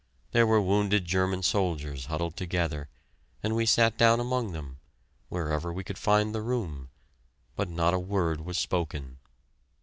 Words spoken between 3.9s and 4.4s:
down